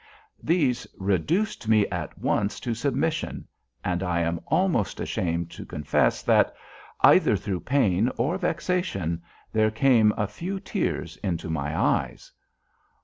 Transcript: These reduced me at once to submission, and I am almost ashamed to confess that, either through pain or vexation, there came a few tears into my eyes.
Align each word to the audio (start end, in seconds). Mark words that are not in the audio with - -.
These 0.41 0.87
reduced 0.97 1.67
me 1.67 1.85
at 1.89 2.17
once 2.17 2.59
to 2.61 2.73
submission, 2.73 3.47
and 3.83 4.01
I 4.01 4.21
am 4.21 4.39
almost 4.47 4.99
ashamed 4.99 5.51
to 5.51 5.63
confess 5.63 6.23
that, 6.23 6.55
either 7.01 7.35
through 7.35 7.59
pain 7.59 8.09
or 8.17 8.39
vexation, 8.39 9.21
there 9.53 9.69
came 9.69 10.11
a 10.17 10.25
few 10.25 10.59
tears 10.59 11.17
into 11.17 11.51
my 11.51 11.79
eyes. 11.79 12.31